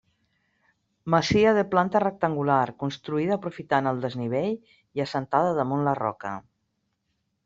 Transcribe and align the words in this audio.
Masia 1.13 1.49
de 1.57 1.63
planta 1.73 1.99
rectangular 2.03 2.63
construïda 2.83 3.35
aprofitant 3.35 3.89
el 3.91 4.01
desnivell 4.05 4.55
i 5.01 5.05
assentada 5.05 5.53
damunt 5.59 5.85
la 5.89 5.95
roca. 6.01 6.33